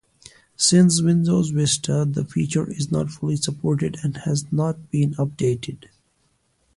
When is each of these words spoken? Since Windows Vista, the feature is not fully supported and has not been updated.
Since 0.57 1.03
Windows 1.03 1.51
Vista, 1.51 2.05
the 2.09 2.25
feature 2.25 2.67
is 2.71 2.91
not 2.91 3.11
fully 3.11 3.35
supported 3.35 3.99
and 4.01 4.17
has 4.17 4.51
not 4.51 4.89
been 4.89 5.13
updated. 5.13 5.89